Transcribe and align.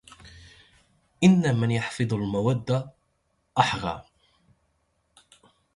ان 1.23 1.55
من 1.59 1.71
يحفظ 1.71 2.13
المودة 2.13 2.91
أحرى 3.57 4.05